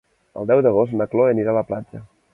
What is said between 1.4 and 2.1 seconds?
a la platja.